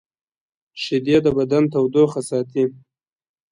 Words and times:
شیدې 0.81 1.17
د 1.25 1.27
بدن 1.37 1.63
تودوخه 1.73 2.21
ساتي 2.29 2.63